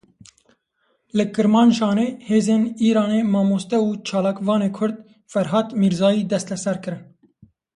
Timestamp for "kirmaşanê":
1.35-2.07